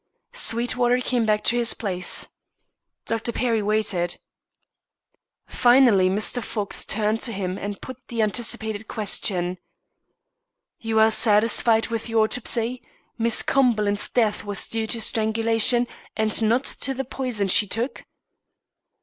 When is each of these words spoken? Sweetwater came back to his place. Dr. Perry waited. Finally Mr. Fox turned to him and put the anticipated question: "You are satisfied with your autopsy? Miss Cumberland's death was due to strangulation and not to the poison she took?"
Sweetwater 0.33 0.99
came 0.99 1.27
back 1.27 1.43
to 1.43 1.55
his 1.55 1.75
place. 1.75 2.25
Dr. 3.05 3.31
Perry 3.31 3.61
waited. 3.61 4.17
Finally 5.45 6.09
Mr. 6.09 6.41
Fox 6.41 6.87
turned 6.87 7.19
to 7.21 7.31
him 7.31 7.55
and 7.55 7.79
put 7.83 8.07
the 8.07 8.23
anticipated 8.23 8.87
question: 8.87 9.59
"You 10.79 10.99
are 10.99 11.11
satisfied 11.11 11.89
with 11.89 12.09
your 12.09 12.23
autopsy? 12.23 12.81
Miss 13.19 13.43
Cumberland's 13.43 14.09
death 14.09 14.43
was 14.43 14.67
due 14.67 14.87
to 14.87 14.99
strangulation 14.99 15.85
and 16.17 16.41
not 16.41 16.63
to 16.63 16.95
the 16.95 17.05
poison 17.05 17.47
she 17.47 17.67
took?" 17.67 18.03